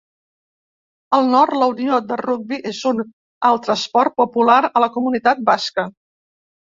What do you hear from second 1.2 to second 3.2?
nord, la unió de rugbi és un